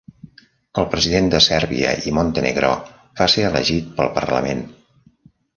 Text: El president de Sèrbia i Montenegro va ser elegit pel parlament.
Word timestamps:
El 0.83 0.87
president 0.93 1.27
de 1.35 1.41
Sèrbia 1.47 1.91
i 2.11 2.15
Montenegro 2.19 2.73
va 3.21 3.29
ser 3.35 3.47
elegit 3.51 3.95
pel 4.01 4.11
parlament. 4.21 4.65